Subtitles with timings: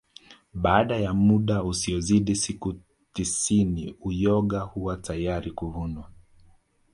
[0.53, 2.73] Baada ya muda usiozidi siku
[3.13, 6.11] tisini uyoga huwa tayari kuvunwa